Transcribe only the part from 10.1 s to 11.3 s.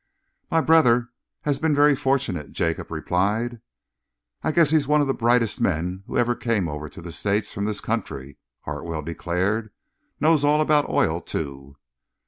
"Knows all about oil,